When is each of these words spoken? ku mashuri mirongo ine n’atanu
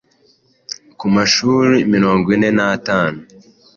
ku 0.97 1.05
mashuri 1.15 1.75
mirongo 1.93 2.25
ine 2.35 2.49
n’atanu 2.57 3.19